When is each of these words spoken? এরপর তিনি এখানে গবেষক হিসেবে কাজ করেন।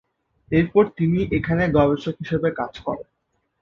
এরপর 0.51 0.83
তিনি 0.97 1.19
এখানে 1.37 1.63
গবেষক 1.77 2.15
হিসেবে 2.21 2.49
কাজ 2.59 2.73
করেন। 2.85 3.07